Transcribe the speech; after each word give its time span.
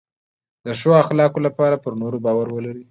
د 0.65 0.67
ښو 0.79 0.91
اخلاقو 1.03 1.39
لپاره 1.47 1.75
پر 1.83 1.91
نورو 2.01 2.17
باور 2.25 2.47
ولرئ. 2.51 2.79